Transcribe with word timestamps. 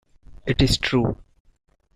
It 0.47 0.63
is 0.63 0.77
true. 0.79 1.15